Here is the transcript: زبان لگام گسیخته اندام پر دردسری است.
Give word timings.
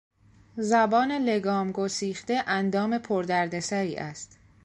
زبان 0.57 1.11
لگام 1.11 1.71
گسیخته 1.71 2.43
اندام 2.47 2.97
پر 2.97 3.21
دردسری 3.23 3.95
است. 3.95 4.37